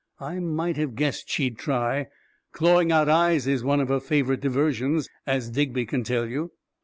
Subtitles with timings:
[0.19, 2.07] "I might have guessed she'd try!
[2.53, 6.53] Clawing out eyes is one of her favorite diversions— as Digby can tell you